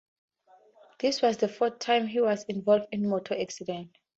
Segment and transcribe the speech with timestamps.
[0.97, 3.99] This was the fourth time he was involved in motor accident.